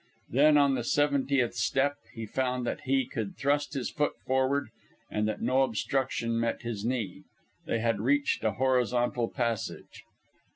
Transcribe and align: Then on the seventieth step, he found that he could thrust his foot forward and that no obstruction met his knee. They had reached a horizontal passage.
Then 0.31 0.57
on 0.57 0.73
the 0.73 0.83
seventieth 0.83 1.53
step, 1.53 1.93
he 2.11 2.25
found 2.25 2.65
that 2.65 2.81
he 2.85 3.05
could 3.05 3.37
thrust 3.37 3.75
his 3.75 3.91
foot 3.91 4.19
forward 4.25 4.69
and 5.11 5.27
that 5.27 5.43
no 5.43 5.61
obstruction 5.61 6.39
met 6.39 6.63
his 6.63 6.83
knee. 6.83 7.21
They 7.67 7.81
had 7.81 8.01
reached 8.01 8.43
a 8.43 8.53
horizontal 8.53 9.29
passage. 9.29 10.03